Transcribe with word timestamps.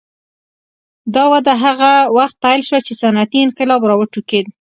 دا 1.15 1.23
وده 1.33 1.53
هغه 1.63 1.91
وخت 2.17 2.35
پیل 2.43 2.61
شوه 2.67 2.79
چې 2.87 2.93
صنعتي 3.01 3.39
انقلاب 3.43 3.81
راوټوکېد. 3.89 4.45